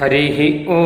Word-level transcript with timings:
हरिः 0.00 0.38
ॐ 0.76 0.82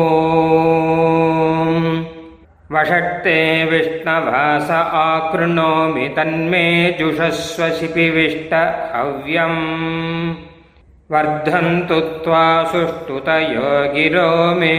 वषट्ते 2.73 3.39
विष्णवास 3.71 4.69
आकृणोमि 4.71 6.07
तन्मे 6.17 6.67
जुषस्व 6.99 7.67
शिपिविष्ट 7.79 8.53
हव्यम् 8.95 9.59
वर्धन्तु 11.13 11.99
त्वा 12.23 12.45
सुष्ठुतयो 12.71 13.71
गिरो 13.95 14.29
मे 14.59 14.77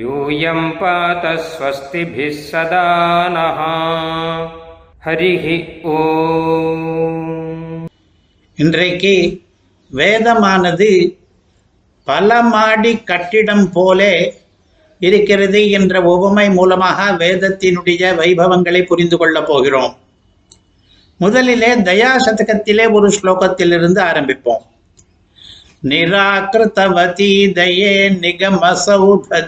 यूयं 0.00 0.70
पात 0.80 1.26
स्वस्तिभिः 1.48 2.40
सदा 2.50 2.86
नः 3.36 3.60
हरिः 5.06 5.46
ॐ 5.96 6.92
இன்றைக்கு 8.58 9.14
வேதமானது 9.90 10.88
பல 12.09 12.41
மாடி 12.41 12.91
கட்டிடம் 13.09 13.65
போலே 13.71 14.13
இருக்கிறது 14.99 15.59
என்ற 15.69 16.01
உவமை 16.01 16.49
மூலமாக 16.49 17.25
வேதத்தினுடைய 17.25 18.03
வைபவங்களை 18.21 18.81
புரிந்து 18.83 19.17
கொள்ளப் 19.17 19.47
போகிறோம். 19.47 19.93
முதலிலே 21.17 21.71
தயா 21.87 22.11
சதகத்திலே 22.25 22.85
ஒரு 22.91 23.07
ஸ்லோகத்திலிருந்து 23.17 24.01
ஆரம்பிப்போம். 24.11 24.63
நிராகிருத்தவதி 25.83 27.31
தயே 27.59 27.93
நிகமசௌத 28.23 29.41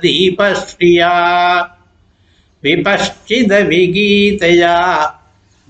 விபஷ்டித 2.64 3.52
விகீதையா 3.72 4.78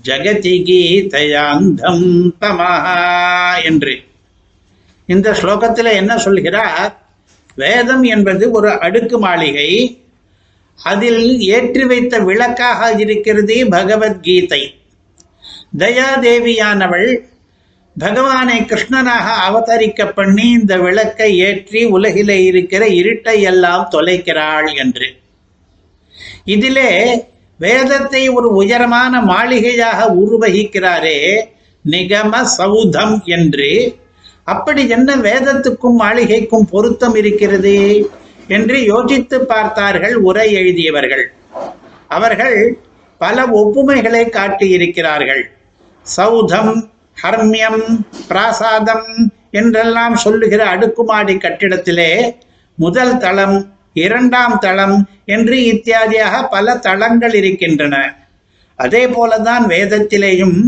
ஜகதி 0.04 0.54
கீதையாந்தம் 0.68 2.08
தமஹா 2.40 3.00
என்று. 3.64 3.94
இந்த 5.06 5.32
ஸ்லோகத்தில் 5.32 5.96
என்ன 5.96 6.18
சொல்கிறார்? 6.18 7.02
வேதம் 7.54 8.02
என்பது 8.02 8.50
ஒரு 8.50 8.78
அடுக்கு 8.78 9.18
மாளிகை. 9.18 10.04
அதில் 10.78 11.40
ஏற்றி 11.40 11.84
வைத்த 11.84 12.18
விளக்காக 12.18 12.92
இருக்கிறது 12.92 13.68
பகவத்கீதை. 13.68 14.74
தயாதேவியானவள் 15.78 17.18
பகவானை 17.98 18.60
கிருஷ்ணனாக 18.60 19.26
அவதரிக்க 19.48 20.12
பண்ணி 20.12 20.50
இந்த 20.50 20.76
விளக்கை 20.76 21.38
ஏற்றி 21.38 21.84
உலகிலே 21.84 22.44
இருக்கிற 22.44 22.86
இருட்டை 22.86 23.40
எல்லாம் 23.40 23.88
தொலைக்கிறாள் 23.90 24.74
என்று. 24.74 25.20
இதிலே 26.44 26.90
வேதத்தை 27.58 28.28
ஒரு 28.28 28.54
உயரமான 28.54 29.20
மாளிகையாக 29.20 30.14
உருவகிக்கிறாரே 30.14 31.40
நிகம 31.90 32.46
சௌதம் 32.58 33.24
என்று. 33.24 33.96
அப்படி 34.48 34.82
என்ன 34.88 35.16
வேதத்துக்கும் 35.16 35.98
மாளிகைக்கும் 36.02 36.66
பொருத்தம் 36.70 37.14
இருக்கிறது 37.14 37.76
என்று 38.48 38.78
யோசித்து 38.84 39.36
பார்த்தார்கள் 39.46 40.14
உரை 40.28 40.46
எழுதியவர்கள். 40.54 41.24
அவர்கள் 42.08 42.56
பல 43.20 43.44
ஒப்புமைகளை 43.60 44.22
காட்டியிருக்கிறார்கள். 44.38 45.42
சௌதம் 46.06 46.72
ஹர்மியம் 47.16 47.82
பிராசாதம் 48.28 49.08
என்றெல்லாம் 49.50 50.16
சொல்லுகிற 50.16 50.62
அடுக்குமாடி 50.64 51.34
கட்டிடத்திலே 51.36 52.10
முதல் 52.78 53.16
தளம் 53.18 53.56
இரண்டாம் 54.04 54.56
தளம் 54.58 54.96
என்று 55.24 55.56
இத்தியாதியாக 55.72 56.34
பல 56.48 56.76
தளங்கள் 56.86 57.34
இருக்கின்றன. 57.40 57.96
அதே 58.78 59.02
போலதான் 59.06 59.64
வேதத்திலேயும் 59.72 60.58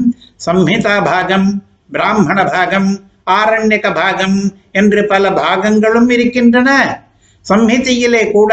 சம்ஹிதா 0.47 0.97
பாகம் 1.05 1.49
பிராமண 1.93 2.39
பாகம் 2.45 2.91
ஆரண்யக 3.27 3.95
பாகம் 3.95 4.55
என்று 4.73 5.07
பல 5.07 5.31
பாகங்களும் 5.31 6.11
இருக்கின்றன. 6.11 6.71
சம்ஹிதியிலே 7.49 8.31
கூட 8.31 8.53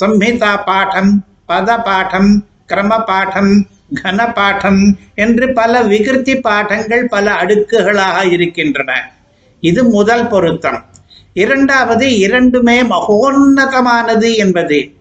சம்ஹிதா 0.00 0.64
பாடம் 0.64 1.26
பத 1.48 1.82
பாடம் 1.82 2.46
கிரம 2.68 3.04
பாடம் 3.04 3.66
கன 4.04 4.34
பாடம் 4.34 4.98
என்று 5.14 5.52
பல 5.52 5.82
விகிருத்தி 5.82 6.40
பாடங்கள் 6.40 7.08
பல 7.08 7.32
அடுக்குகளாக 7.32 8.24
இருக்கின்றன. 8.24 9.10
இது 9.60 9.84
முதல் 9.84 10.26
பொருத்தம். 10.26 10.84
இரண்டாவது 11.32 12.18
இரண்டுமே 12.18 12.82
மகோன்னதமானது 12.82 14.36
என்பது. 14.36 14.94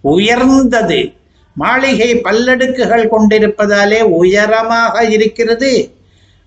உயர்ந்தது. 0.00 1.14
மாளிகை 1.54 2.14
பல்லடுக்குகள் 2.14 3.08
கொண்டிருப்பதாலே 3.08 4.00
உயரமாக 4.00 5.04
இருக்கிறது. 5.04 5.94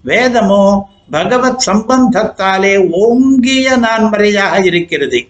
வேதமோ 0.03 0.89
பகவத் 1.09 1.63
சம்பந்தத்தாலே 1.65 2.89
ஓங்கிய 2.89 3.77
நான்மறையாக 3.77 4.65
இருக்கிறது. 4.65 5.27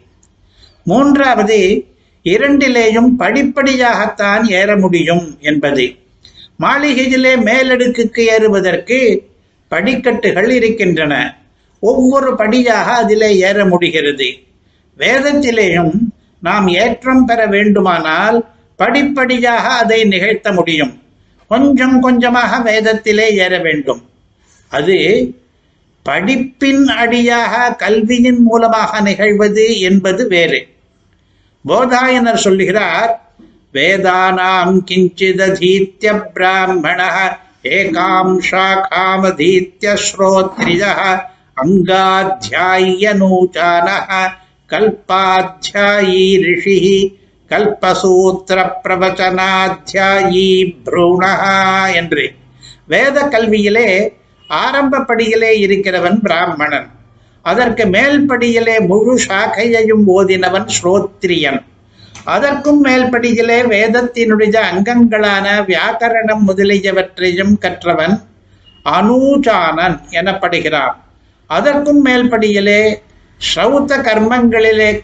மூன்றாவது 0.83 1.85
இரண்டிலேயும் 2.23 3.09
படிப்படியாகத்தான் 3.19 4.47
ஏற 4.49 4.77
முடியும் 4.77 5.37
என்பது. 5.39 5.95
மாளிகையிலே 6.59 7.35
மேலடுக்குக்கு 7.35 8.19
ஏறுவதற்கு 8.19 9.29
படிக்கட்டுகள் 9.67 10.49
இருக்கின்றன. 10.49 11.37
ஒவ்வொரு 11.79 12.35
படியாக 12.35 12.91
அதிலே 12.91 13.37
ஏற 13.37 13.65
முடிகிறது. 13.65 14.33
வேதத்திலேயும் 14.97 15.91
நாம் 16.41 16.67
ஏற்றம் 16.67 17.25
பெற 17.25 17.45
வேண்டுமானால் 17.45 18.45
படிப்படியாக 18.75 19.67
அதை 19.67 20.03
நிகழ்த்த 20.03 20.51
முடியும். 20.51 21.01
கொஞ்சம் 21.47 22.01
கொஞ்சமாக 22.01 22.71
வேதத்திலே 22.71 23.29
ஏற 23.29 23.57
வேண்டும். 23.57 24.09
அது 24.67 24.97
படிப்பின் 26.07 26.85
அடியாக 26.85 27.75
கல்வியின் 27.75 28.41
மூலமாக 28.41 29.01
நிகழ்வது 29.01 29.79
என்பது 29.79 30.27
வேறு. 30.27 30.67
போதாயனர் 31.65 32.43
சொல்லுகிறார் 32.45 33.11
வேதானாம் 33.73 34.77
கிஞ்சிதீத்திய 34.91 36.11
பிராமண 36.33 36.99
ஏகாம் 37.63 38.35
சாகாமதீத்திய 38.49 39.93
ஸ்ரோத்ரிய 40.05 40.83
அங்காத்தியாய 41.63 43.13
நூச்சான 43.21 43.87
கல்பாத்தியாயி 44.69 46.23
ரிஷி 46.45 46.77
கல்பசூத்திர 47.49 48.57
பிரவச்சனாத்தியாயி 48.83 50.49
ப்ரூணா 50.85 51.33
என்று. 51.93 52.25
வேத 52.85 53.21
கல்வியிலே 53.21 53.89
ஆரம்பப்படியிலே 54.49 55.51
இருக்கிறவன் 55.65 56.19
பிராமணன். 56.19 56.87
அதற்கு 57.41 57.85
மேல்படியிலே 57.85 58.87
முழு 58.87 59.19
சாக்கையையும் 59.27 60.03
ஓதினவன் 60.07 60.67
ஸ்ரோத்ரியன். 60.81 61.63
அதற்கும் 62.23 62.85
மேல்படியிலே 62.85 63.61
வேதத்தினுடைய 63.63 64.59
அங்கங்களான 64.71 65.65
வியாக்கரணம் 65.65 66.43
முதலியவற்றையும் 66.47 67.57
கற்றவன் 67.57 68.21
அனூஜானன் 68.85 69.99
எனப்படுகிறான். 70.11 70.95
அதற்கும் 71.45 72.05
மேல்படியிலே 72.05 73.01
ஸ்ரௌத்த 73.37 74.01
கர்மங்களிலே 74.01 74.99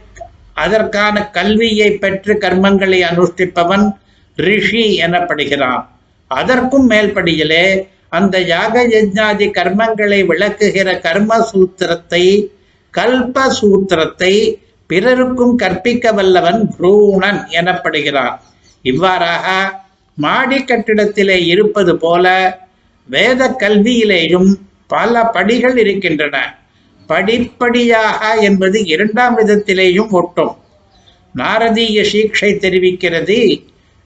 அதற்கான 0.54 1.30
கல்வியை 1.30 1.92
பெற்று 1.92 2.34
கர்மங்களை 2.34 3.04
அனுஷ்டிப்பவன் 3.04 3.96
ரிஷி 4.36 5.02
எனப்படுகிறான். 5.02 5.86
அதற்கும் 6.28 6.90
மேல்படியிலே 6.90 7.88
அந்த 8.14 8.36
யாக 8.48 8.76
யஜ்ஞாதி 8.88 9.48
கர்மங்களை 9.52 10.20
விளக்குகிற 10.26 10.90
கர்ம 11.00 11.38
சூத்திரத்தை 11.52 12.24
கல்ப 12.94 13.46
சூத்திரத்தை 13.60 14.34
பிறருக்கும் 14.90 15.56
கற்பிக்க 15.56 16.12
வல்லவன் 16.12 16.62
புரூணன் 16.76 17.40
எனப்படுகிறான் 17.52 18.36
இவ்வாறாக 18.86 19.48
மாடி 20.18 20.60
கட்டிடத்திலே 20.62 21.38
இருப்பது 21.46 21.94
போல 21.98 22.26
வேத 23.10 23.48
கல்வியிலேயும் 23.62 24.52
பல 24.88 25.24
படிகள் 25.26 25.78
இருக்கின்றன. 25.78 26.36
படிப்படியாக 27.10 28.22
என்பது 28.42 28.78
இரண்டாம் 28.86 29.36
விதத்திலேயும் 29.38 30.12
ஒட்டும். 30.12 30.54
நாரதீய 31.36 32.00
சீக்ஷை 32.12 32.52
தெரிவிக்கிறது 32.60 33.38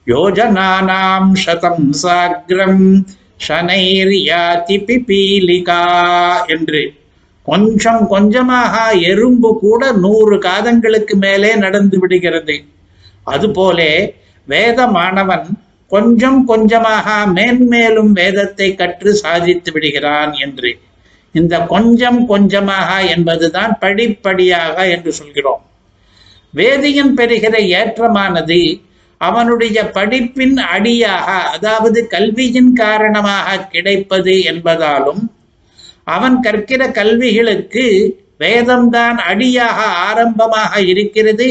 யோஜனானாம் 0.08 1.32
சதம் 1.44 1.88
சாக்ரம் 2.04 2.84
ஷனைர் 3.46 4.16
பிபீலிகா 4.88 5.84
என்று. 6.48 6.82
கொஞ்சம் 7.44 8.08
கொஞ்சமாக 8.08 8.74
எறும்பு 9.12 9.50
கூட 9.60 9.92
நூறு 9.92 10.38
காதங்களுக்கு 10.38 11.16
மேலே 11.16 11.52
நடந்து 11.56 12.00
விடுகிறது. 12.00 12.56
அதுபோலே 13.26 13.94
வேத 14.48 14.88
மாணவன் 14.88 15.48
கொஞ்சம் 15.92 16.40
கொஞ்சமாக 16.46 17.08
மேன்மேலும் 17.28 18.12
வேதத்தை 18.12 18.68
கற்று 18.76 19.12
சாதித்து 19.16 19.72
விடுகிறான் 19.72 20.34
என்று. 20.46 20.72
இந்த 21.36 21.56
கொஞ்சம் 21.74 22.20
கொஞ்சமாக 22.26 22.90
என்பதுதான் 23.16 23.74
படிப்படியாக 23.80 24.76
என்று 24.90 25.12
சொல்கிறோம். 25.12 25.62
வேதியின் 26.54 27.14
பெறுகிற 27.14 27.56
ஏற்றமானது 27.80 28.60
அவனுடைய 29.22 29.78
படிப்பின் 29.96 30.58
அடியாக 30.74 31.28
அதாவது 31.54 32.00
கல்வியின் 32.08 32.74
காரணமாக 32.74 33.66
கிடைப்பது 33.72 34.34
என்பதாலும் 34.52 35.22
அவன் 36.08 36.40
கற்கிற 36.40 36.82
கல்விகளுக்கு 36.90 37.86
வேதம்தான் 38.40 39.18
அடியாக 39.30 39.80
ஆரம்பமாக 40.10 40.82
இருக்கிறது. 40.92 41.50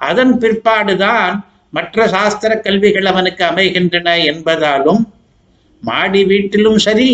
அதன் 0.00 0.34
பிற்பாடுதான் 0.38 1.32
மற்ற 1.70 2.06
சாஸ்திர 2.08 2.52
கல்விகள் 2.56 3.04
அவனுக்கு 3.04 3.44
அமைகின்றன 3.44 4.08
என்பதாலும் 4.30 5.02
மாடி 5.82 6.22
வீட்டிலும் 6.24 6.80
சரி 6.86 7.10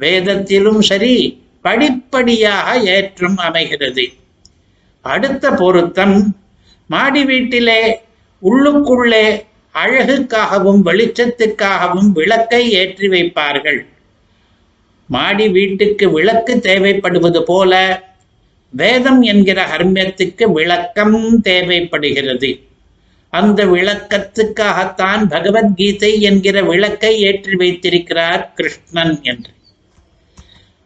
வேதத்திலும் 0.00 0.80
சரி 0.80 1.14
படிப்படியாக 1.64 2.78
ஏற்றம் 2.96 3.36
அமைகிறது. 3.36 4.04
அடுத்த 5.04 5.50
பொருத்தம் 5.50 6.16
மாடி 6.90 7.22
வீட்டிலே 7.24 7.80
உள்ளுக்குள்ளே 8.42 9.46
அழகுக்காகவும் 9.74 10.82
வெளிச்சத்துக்காகவும் 10.84 12.10
விளக்கை 12.12 12.72
ஏற்றி 12.72 13.08
வைப்பார்கள். 13.08 13.80
மாடி 15.08 15.48
வீட்டுக்கு 15.48 16.10
விளக்கு 16.10 16.54
தேவைப்படுவது 16.56 17.40
போல 17.40 17.72
வேதம் 18.70 19.22
என்கிற 19.22 19.58
ஹர்மியத்துக்கு 19.66 20.44
விளக்கம் 20.52 21.40
தேவைப்படுகிறது. 21.40 22.50
அந்த 23.32 23.64
விளக்கத்துக்காகத்தான் 23.66 25.22
பகவத்கீதை 25.28 26.20
என்கிற 26.20 26.62
விளக்கை 26.62 27.12
ஏற்றி 27.20 27.54
வைத்திருக்கிறார் 27.54 28.52
கிருஷ்ணன் 28.54 29.22
என்று. 29.22 29.52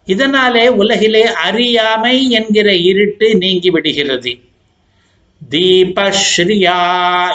இதனாலே 0.09 0.69
உலகிலே 0.69 1.25
அறியாமை 1.25 2.31
என்கிற 2.31 2.75
இருட்டு 2.75 3.27
நீங்கி 3.35 3.71
விடுகிறது 3.71 4.33
தீபஸ்ரீயா 5.51 6.81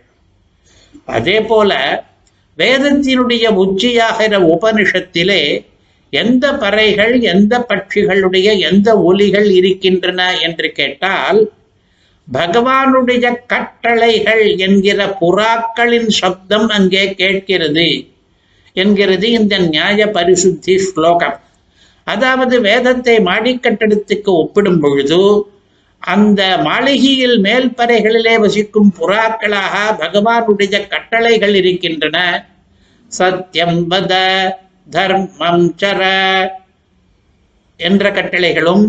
அதே 1.17 1.37
போல 1.51 1.71
வேதத்தினுடைய 2.59 3.45
உச்சியாகிற 3.65 4.35
உபனிஷத்திலே 4.55 5.43
எந்த 6.11 6.53
பறைகள் 6.53 7.21
எந்த 7.21 7.67
பட்சிகளுடைய 7.69 8.59
எந்த 8.59 8.99
ஒலிகள் 8.99 9.51
இருக்கின்றன 9.51 10.39
என்று 10.41 10.73
கேட்டால் 10.73 11.53
பகவானுடைய 12.33 13.27
கட்டளைகள் 13.47 14.57
என்கிற 14.57 15.17
புறாக்களின் 15.21 16.09
சப்தம் 16.09 16.69
அங்கே 16.69 17.15
கேட்கிறது 17.15 18.09
என்கிறது 18.73 19.31
இந்த 19.31 19.59
நியாய 19.59 20.07
பரிசுத்தி 20.07 20.77
ஸ்லோகம். 20.77 21.41
அதாவது 22.05 22.61
வேதத்தை 22.61 23.17
மாடிக்கட்டடத்துக்கு 23.19 24.31
ஒப்பிடும் 24.43 24.81
பொழுது 24.81 25.21
அந்த 26.03 26.59
மாளிகையில் 26.65 27.37
மேல்பறைகளிலே 27.43 28.35
வசிக்கும் 28.41 28.93
புறாக்களாக 28.99 29.75
பகவானுடைய 29.99 30.89
கட்டளைகள் 30.89 31.55
இருக்கின்றன. 31.55 32.17
சத்தியம் 33.09 33.79
வத 33.91 34.15
தர்மம் 34.91 35.75
சர 35.81 36.03
என்ற 37.77 38.11
கட்டளைகளும் 38.11 38.85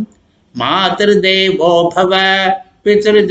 மாதிரு 0.56 1.16
தேவோபவ 1.26 2.14
பித்ரு 2.84 3.22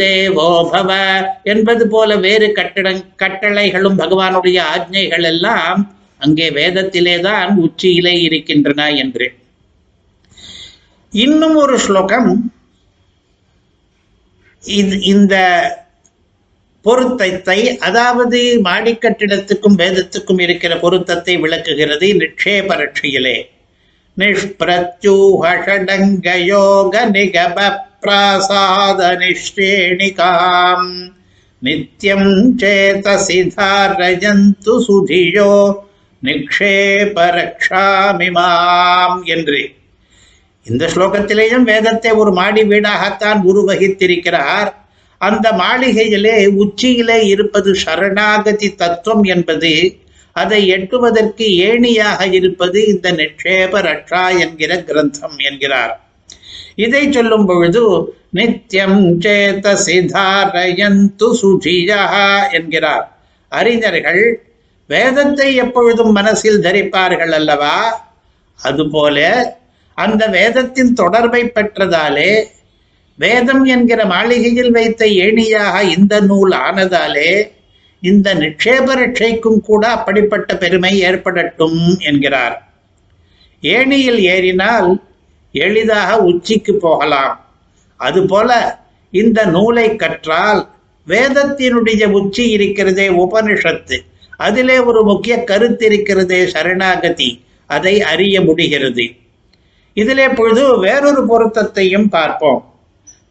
என்பது 1.42 1.88
போல 1.88 2.16
வேறு 2.16 2.52
கட்டட 2.52 2.88
கட்டளைகளும் 3.16 3.96
பகவானுடைய 3.98 4.58
ஆஜ்ஞைகள் 4.74 5.22
எல்லாம் 5.22 5.80
அங்கே 6.18 6.50
வேதத்திலே 6.50 7.20
தான் 7.20 7.56
உச்சியிலே 7.56 8.20
இருக்கின்றன 8.20 8.90
என்று. 8.90 9.26
இன்னும் 11.12 11.56
ஒரு 11.56 11.78
ஸ்லோகம் 11.78 12.52
இது- 14.64 15.02
இந்த 15.02 15.36
பொருத்தத்தை 16.82 17.78
அதாவது 17.78 18.60
மாடிக்கட்டிடத்துக்கும் 18.64 19.78
வேதத்துக்கும் 19.78 20.40
இருக்கிற 20.40 20.78
பொருத்தத்தை 20.78 21.36
விளக்குகிறது 21.36 22.12
நிக்ஷேப 22.12 22.44
ரட்சியிலே 22.44 23.48
நிஷ்பிரத்யூஹடங்க 24.18 26.44
யோக 26.44 27.10
நிகப 27.10 27.86
பிராசாத 28.02 29.14
நிஷ்டேணிகாம் 29.14 31.10
நித்யம் 31.64 32.58
சேதசி 32.58 33.52
தாரயந்து 33.56 34.88
சுதியோ 34.88 35.78
நிக்ஷேபரக்ஷாமிமாம் 36.24 39.24
என்று. 39.24 39.77
இந்த 40.70 40.84
ஸ்லோகத்திலேயும் 40.94 41.66
வேதத்தை 41.70 42.10
ஒரு 42.12 42.30
மாடி 42.32 42.62
வீடாகத்தான் 42.62 43.40
உருவகித்திருக்கிறார். 43.50 44.70
அந்த 45.20 45.46
மாளிகையிலே 45.52 46.36
உச்சியிலே 46.62 47.18
இருப்பது 47.26 47.70
சரணாகதி 47.84 48.68
தத்துவம் 48.74 49.24
என்பது 49.34 49.72
அதை 50.36 50.60
எட்டுவதற்கு 50.76 51.46
ஏணியாக 51.68 52.20
இருப்பது 52.38 52.78
இந்த 52.86 53.08
நிக்ஷேப 53.12 53.80
ரட்சா 53.88 54.24
என்கிற 54.38 54.72
கிரந்தம் 54.88 55.38
என்கிறார். 55.48 55.94
இதை 56.84 57.02
சொல்லும் 57.12 57.46
பொழுது 57.46 57.84
நித்தியம் 58.30 59.00
சேத 59.24 59.66
சிதாரயந்து 59.86 61.28
சுஜியா 61.40 62.02
என்கிறார். 62.58 63.06
அறிஞர்கள் 63.52 64.22
வேதத்தை 64.90 65.48
எப்பொழுதும் 65.54 66.12
மனசில் 66.12 66.60
தரிப்பார்கள் 66.66 67.34
அல்லவா? 67.38 67.76
அதுபோல 68.60 69.18
அந்த 70.04 70.26
வேதத்தின் 70.26 70.92
தொடர்பை 70.92 71.42
பெற்றதாலே 71.44 72.44
வேதம் 73.18 73.64
என்கிற 73.64 74.04
மாளிகையில் 74.04 74.70
வைத்த 74.70 75.06
ஏணியாக 75.06 75.98
இந்த 75.98 76.20
நூல் 76.20 76.50
ஆனதாலே 76.50 77.50
இந்த 78.00 78.34
நிக்ஷேப 78.34 78.86
ரட்சைக்கும் 79.00 79.60
கூட 79.60 79.88
அப்படிப்பட்ட 79.88 80.56
பெருமை 80.56 81.02
ஏற்படட்டும் 81.02 81.98
என்கிறார். 81.98 82.56
ஏணியில் 83.60 84.20
ஏறினால் 84.20 85.02
எளிதாக 85.52 86.18
உச்சிக்கு 86.20 86.74
போகலாம். 86.74 87.46
அதுபோல 87.96 88.78
இந்த 89.10 89.44
நூலை 89.44 89.96
கற்றால் 89.96 90.68
வேதத்தினுடைய 91.06 92.10
உச்சி 92.10 92.50
இருக்கிறதே 92.50 93.08
உபனிஷத்து. 93.08 93.98
அதிலே 94.36 94.78
ஒரு 94.78 95.04
முக்கிய 95.04 95.44
கருத்து 95.44 95.86
இருக்கிறதே 95.86 96.46
சரணாகதி. 96.46 97.44
அதை 97.66 98.02
அறிய 98.02 98.40
முடிகிறது. 98.40 99.10
இதிலே 99.94 100.28
பொழுது 100.28 100.78
வேறொரு 100.78 101.26
பொருத்தத்தையும் 101.26 102.08
பார்ப்போம். 102.08 102.74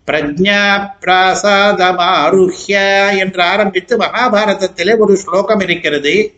பிரஜா 0.07 0.89
பிராசாதமாருஹ்ய 1.01 2.75
என்று 3.17 3.43
ஆரம்பித்து 3.43 3.97
மகாபாரதத்திலே 3.97 4.97
ஒரு 4.97 5.15
ஸ்லோகம் 5.15 5.59
இருக்கிறது. 5.59 6.33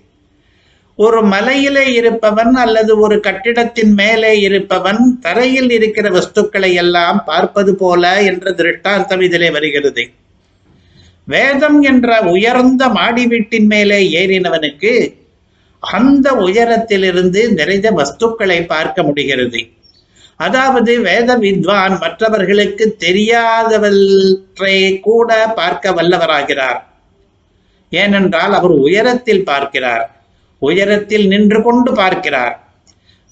ஒரு 0.96 1.24
மலையிலே 1.24 1.94
இருப்பவன் 1.94 2.56
அல்லது 2.56 3.00
ஒரு 3.00 3.20
கட்டிடத்தின் 3.20 3.94
மேலே 3.94 4.40
இருப்பவன் 4.40 5.20
தரையில் 5.20 5.70
இருக்கிற 5.70 6.10
வஸ்துக்களை 6.10 6.74
எல்லாம் 6.74 7.24
பார்ப்பது 7.26 7.76
போல 7.76 8.22
என்ற 8.22 8.52
திருஷ்டாந்தம் 8.52 9.22
இதிலே 9.22 9.50
வருகிறது. 9.50 10.10
வேதம் 11.24 11.82
என்ற 11.82 12.22
உயர்ந்த 12.22 12.90
மாடி 12.90 13.28
வீட்டின் 13.28 13.66
மேலே 13.66 14.26
ஏறினவனுக்கு 14.26 15.18
அந்த 15.80 16.34
உயரத்திலிருந்து 16.34 17.54
நிறைய 17.54 17.92
வஸ்துக்களை 17.92 18.66
பார்க்க 18.66 19.04
முடிகிறது. 19.04 19.70
அதாவது 20.40 21.02
வேத 21.02 21.38
வித்வான் 21.38 21.98
மற்றவர்களுக்கு 21.98 22.96
தெரியாதவற்றை 23.00 25.00
கூட 25.00 25.48
பார்க்க 25.48 25.92
வல்லவராகிறார். 25.92 26.84
ஏனென்றால் 27.90 28.54
அவர் 28.54 28.72
உயரத்தில் 28.72 29.44
பார்க்கிறார். 29.44 30.12
உயரத்தில் 30.62 31.28
நின்று 31.28 31.62
கொண்டு 31.62 31.94
பார்க்கிறார். 31.94 32.64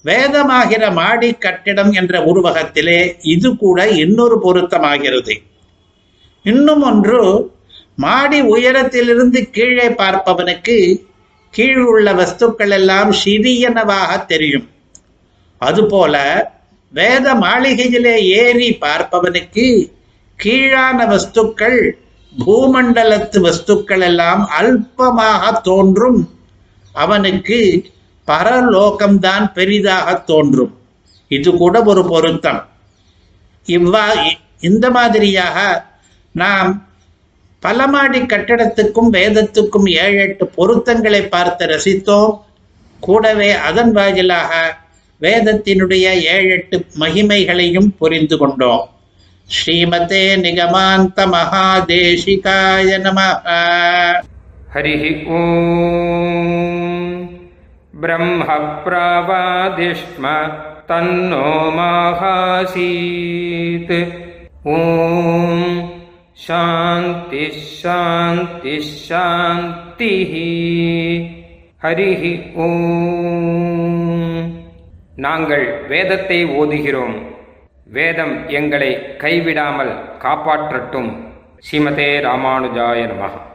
வேதமாகிற 0.04 0.92
மாடி 0.92 1.34
கட்டிடம் 1.34 1.92
என்ற 1.92 2.20
உருவகத்திலே 2.20 3.16
இது 3.22 3.56
கூட 3.56 3.88
இன்னொரு 3.88 4.40
பொருத்தமாகிறது. 4.44 5.42
இன்னும் 6.44 6.82
ஒன்று 6.82 7.52
மாடி 7.94 8.42
உயரத்திலிருந்து 8.42 9.50
கீழே 9.50 9.88
பார்ப்பவனுக்கு 9.88 11.06
கீழ் 11.54 11.82
உள்ள 11.82 12.12
வஸ்துக்கள் 12.12 12.70
எல்லாம் 12.70 13.14
சிறியனவாக 13.24 14.26
தெரியும். 14.26 14.68
அதுபோல 15.60 16.24
வேத 16.92 17.34
மாளிகையிலே 17.34 18.16
ஏறி 18.40 18.68
பார்ப்பவனுக்கு 18.84 19.66
கீழான 20.38 20.98
வஸ்துக்கள் 21.12 21.78
பூமண்டலத்து 22.32 23.38
வஸ்துக்கள் 23.46 24.04
எல்லாம் 24.08 24.42
அல்பமாக 24.58 25.52
தோன்றும். 25.68 26.20
அவனுக்கு 26.94 27.58
பரலோகம்தான் 28.28 29.46
பெரிதாக 29.52 30.14
தோன்றும். 30.30 30.72
இது 31.28 31.50
கூட 31.62 31.76
ஒரு 31.90 32.02
பொருத்தம். 32.12 32.60
இவ்வா 33.66 34.04
இந்த 34.68 34.86
மாதிரியாக 34.90 35.58
நாம் 36.34 36.70
பலமாடி 37.62 38.20
கட்டடத்துக்கும் 38.32 39.10
வேதத்துக்கும் 39.16 39.88
ஏழு 40.02 40.18
எட்டு 40.26 40.44
பொருத்தங்களை 40.58 41.22
பார்த்து 41.34 41.66
ரசித்தோம். 41.66 42.32
கூடவே 43.00 43.50
அதன் 43.68 43.92
வாயிலாக 43.92 44.52
வேதத்தினுடைய 45.22 45.94
ஏழு 45.94 46.48
எட்டு 46.48 46.86
மகிமைகளையும் 47.00 47.90
புரிந்து 47.98 48.38
கொண்டோம். 48.38 48.88
ஸ்ரீமதே 49.44 50.36
நிகமாந்த 50.36 51.26
மகாதேசிகாய 51.26 53.00
நம 53.00 53.20
ஹரி 54.74 55.26
ஓம். 55.26 57.30
பிரம்ம 58.00 58.44
பிரவாதிஷ்ம 58.84 60.52
தன்னோ 60.88 61.48
மகாசீத். 61.78 64.12
ஓம். 64.62 65.90
சாந்தி 66.32 67.52
சாந்தி 67.82 68.80
சாந்தி 68.80 70.14
ஹரி 71.82 72.54
ஓம். 72.54 73.87
நாங்கள் 75.24 75.86
வேதத்தை 75.86 76.46
ஓதுகிறோம். 76.46 77.16
வேதம் 77.84 78.48
எங்களை 78.48 78.90
கைவிடாமல் 79.18 79.92
காப்பாற்றட்டும். 80.18 81.10
ஸ்ரீமதே 81.66 82.10
ராமானுஜாய 82.28 83.06
நமः 83.12 83.47